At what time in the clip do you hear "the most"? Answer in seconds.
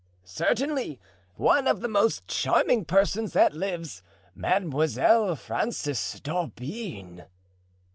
1.81-2.25